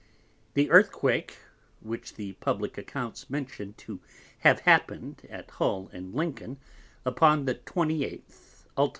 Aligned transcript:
The 0.55 0.71
Earthquake, 0.71 1.37
which 1.79 2.15
the 2.15 2.33
Publick 2.41 2.75
Accounts 2.75 3.29
mention 3.29 3.73
to 3.75 3.99
have 4.39 4.61
happen'd 4.61 5.27
at 5.29 5.51
Hull 5.51 5.91
and 5.93 6.15
Lincoln 6.15 6.57
upon 7.05 7.45
the 7.45 7.53
28th 7.53 8.65
_ult. 8.75 8.89